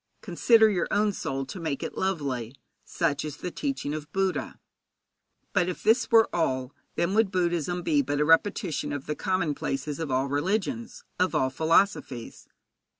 Consider 0.23 0.67
your 0.67 0.87
own 0.89 1.13
soul, 1.13 1.45
to 1.45 1.59
make 1.59 1.83
it 1.83 1.95
lovely. 1.95 2.55
Such 2.83 3.23
is 3.23 3.37
the 3.37 3.51
teaching 3.51 3.93
of 3.93 4.11
Buddha. 4.11 4.59
But 5.53 5.69
if 5.69 5.83
this 5.83 6.09
were 6.09 6.27
all, 6.33 6.73
then 6.95 7.13
would 7.13 7.29
Buddhism 7.29 7.83
be 7.83 8.01
but 8.01 8.19
a 8.19 8.25
repetition 8.25 8.93
of 8.93 9.05
the 9.05 9.13
commonplaces 9.15 9.99
of 9.99 10.09
all 10.09 10.25
religions, 10.25 11.03
of 11.19 11.35
all 11.35 11.51
philosophies. 11.51 12.47